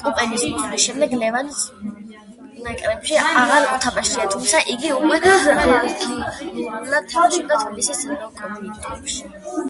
კუპერის 0.00 0.42
მოსვლის 0.56 0.82
შემდეგ 0.86 1.14
ლევანს 1.22 1.62
ნაკრებში 2.66 3.18
არ 3.22 3.54
უთამაშია, 3.78 4.28
თუმცა 4.36 4.62
იგი 4.76 4.92
უკვე 4.98 5.22
რეგულარულად 5.30 7.12
თამაშობდა 7.16 7.64
თბილისის 7.66 8.06
„ლოკომოტივში“. 8.14 9.36